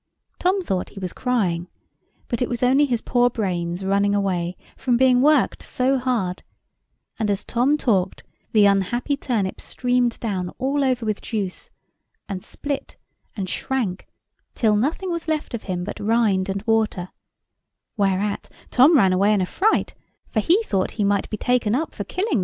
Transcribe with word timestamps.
Tom 0.39 0.63
thought 0.63 0.89
he 0.89 0.99
was 0.99 1.13
crying: 1.13 1.67
but 2.27 2.41
it 2.41 2.49
was 2.49 2.63
only 2.63 2.87
his 2.87 3.03
poor 3.03 3.29
brains 3.29 3.85
running 3.85 4.15
away, 4.15 4.57
from 4.75 4.97
being 4.97 5.21
worked 5.21 5.61
so 5.61 5.99
hard; 5.99 6.41
and 7.19 7.29
as 7.29 7.43
Tom 7.43 7.77
talked, 7.77 8.23
the 8.51 8.65
unhappy 8.65 9.15
turnip 9.15 9.61
streamed 9.61 10.19
down 10.19 10.49
all 10.57 10.83
over 10.83 11.05
with 11.05 11.21
juice, 11.21 11.69
and 12.27 12.43
split 12.43 12.95
and 13.37 13.47
shrank 13.47 14.07
till 14.55 14.75
nothing 14.75 15.11
was 15.11 15.27
left 15.27 15.53
of 15.53 15.65
him 15.69 15.83
but 15.83 15.99
rind 15.99 16.49
and 16.49 16.63
water; 16.63 17.09
whereat 17.95 18.49
Tom 18.71 18.97
ran 18.97 19.13
away 19.13 19.31
in 19.31 19.39
a 19.39 19.45
fright, 19.45 19.93
for 20.25 20.39
he 20.39 20.63
thought 20.63 20.89
he 20.93 21.03
might 21.03 21.29
be 21.29 21.37
taken 21.37 21.75
up 21.75 21.93
for 21.93 22.03
killing 22.03 22.23
the 22.29 22.33
turnip. 22.33 22.39